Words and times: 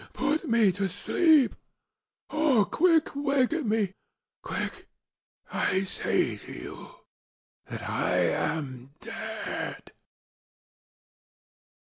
ŌĆöput 0.17 0.43
me 0.49 0.71
to 0.71 0.83
sleepŌĆöor, 2.33 2.71
quick! 2.71 3.05
ŌĆöwaken 3.13 3.65
me! 3.65 3.81
ŌĆöquick! 4.43 4.87
ŌĆöI 5.53 5.87
say 5.87 6.37
to 6.37 6.51
you 6.51 6.95
that 7.67 7.87
I 7.87 8.17
am 8.21 8.95
dead! 8.99 9.91